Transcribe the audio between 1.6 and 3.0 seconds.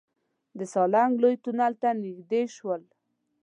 ته نزدې شولو.